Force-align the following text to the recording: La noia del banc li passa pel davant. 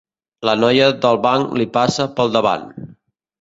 La 0.47 0.53
noia 0.61 0.87
del 1.03 1.19
banc 1.25 1.53
li 1.61 1.67
passa 1.77 2.09
pel 2.17 2.35
davant. 2.39 2.67